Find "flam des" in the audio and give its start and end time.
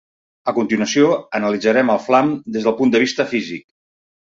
2.07-2.67